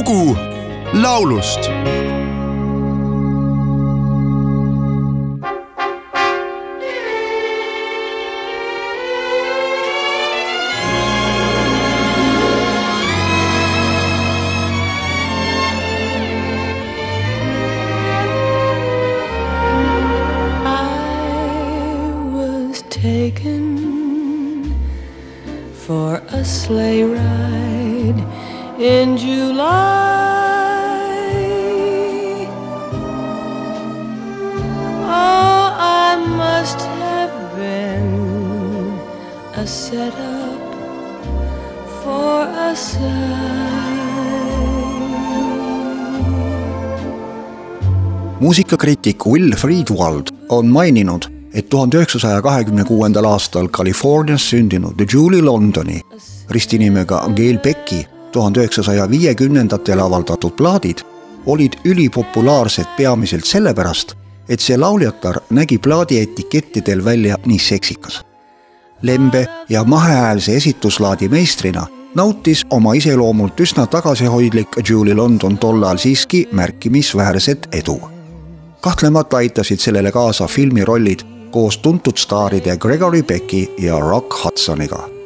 [0.00, 0.36] lugu
[0.94, 1.70] laulust.
[22.90, 24.74] Taken
[25.72, 28.20] for a sleigh ride
[28.80, 29.68] in July.
[35.04, 38.98] Oh, I must have been
[39.54, 40.60] a setup
[42.02, 43.60] for a sigh.
[48.40, 51.22] muusikakriitik Will Friedwald on maininud,
[51.54, 56.00] et tuhande üheksasaja kahekümne kuuendal aastal Californias sündinud Julie Londoni
[56.50, 60.98] ristinimega Gail Becki tuhande üheksasaja viiekümnendatel avaldatud plaadid
[61.46, 64.14] olid ülipopulaarsed peamiselt sellepärast,
[64.48, 68.24] et see lauljatar nägi plaadi etikettidel välja nii seksikas.
[69.02, 77.68] lembe ja mahehäälse esituslaadi meistrina nautis oma iseloomult üsna tagasihoidlik Julie London tollal siiski märkimisväärset
[77.72, 78.00] edu
[78.80, 81.20] kahtlemata aitasid sellele kaasa filmirollid
[81.50, 85.19] koos tuntud staaride Gregory Becki ja Rock Hudsoniga.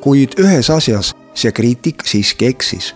[0.00, 2.94] Kuid ühes asjas see kriitik siiski eksis.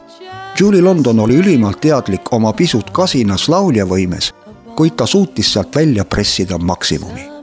[0.60, 4.30] Julie London oli ülimalt teadlik oma pisut kasinas lauljavõimes,
[4.76, 7.34] kuid ta suutis sealt välja pressida maksimumi.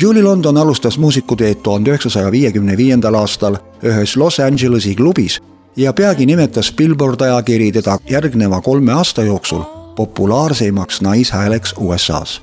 [0.00, 5.40] Julie London alustas muusikuteed tuhande üheksasaja viiekümne viiendal aastal ühes Los Angelesi klubis
[5.76, 9.62] ja peagi nimetas Billboard ajakiri teda järgneva kolme aasta jooksul
[9.96, 12.42] populaarseimaks naishääleks USA-s.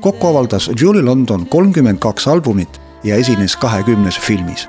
[0.00, 4.68] kokku avaldas Julie London kolmkümmend kaks albumit ja esines kahekümnes filmis.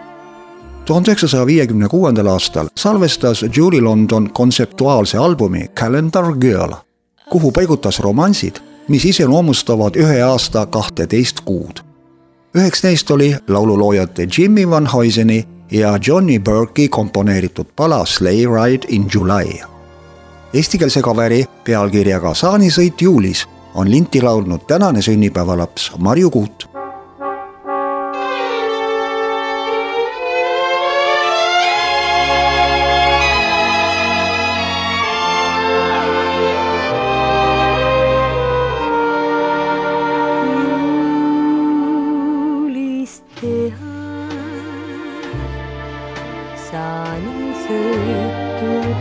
[0.85, 6.73] Tuhande üheksasaja viiekümne kuuendal aastal salvestas Julie London kontseptuaalse albumi Calendar Girl,
[7.29, 8.55] kuhu paigutas romansid,
[8.87, 11.79] mis iseloomustavad ühe aasta kahteteist kuud.
[12.57, 19.05] üheks neist oli laululoojate Jimmy Van Huyseni ja Johnny Burke'i komponeeritud pala Sleigh Ride in
[19.13, 19.73] July
[20.53, 26.69] eestikeelse kaveri pealkirjaga Saanisõit juulis on linti laulnud tänane sünnipäevalaps Marju Kuut.